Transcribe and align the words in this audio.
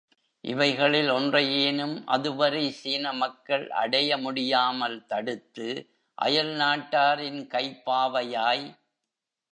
இவைகளில் 0.43 1.09
ஒன்றையேனும் 1.09 1.93
அதுவரை 2.05 2.71
சீன 2.71 3.13
மக்கள் 3.13 3.69
அடைய 3.81 4.17
முடியாமல் 4.17 5.05
தடுத்து, 5.05 5.67
அயல் 6.17 6.53
நாட்டாரின் 6.55 7.41
கைப்பாவையாய். 7.47 8.65